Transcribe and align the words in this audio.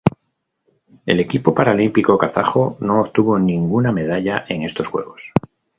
El 1.05 1.19
equipo 1.19 1.53
paralímpico 1.53 2.17
kazajo 2.17 2.75
no 2.79 3.01
obtuvo 3.01 3.37
ninguna 3.37 3.91
medalla 3.91 4.43
en 4.49 4.63
estos 4.63 4.87
Juegos. 4.87 5.31